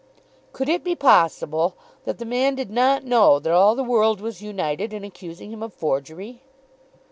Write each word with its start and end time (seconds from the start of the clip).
Could 0.51 0.67
it 0.67 0.83
be 0.83 0.95
possible 0.95 1.75
that 2.05 2.17
the 2.17 2.25
man 2.25 2.55
did 2.55 2.71
not 2.71 3.03
know 3.03 3.37
that 3.37 3.53
all 3.53 3.75
the 3.75 3.83
world 3.83 4.19
was 4.19 4.41
united 4.41 4.93
in 4.93 5.03
accusing 5.03 5.51
him 5.53 5.61
of 5.61 5.75
forgery? 5.75 6.41